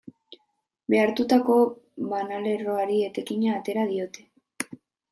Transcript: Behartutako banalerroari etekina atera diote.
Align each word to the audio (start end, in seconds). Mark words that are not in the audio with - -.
Behartutako 0.93 1.59
banalerroari 2.15 2.99
etekina 3.13 3.55
atera 3.63 3.89
diote. 3.95 4.31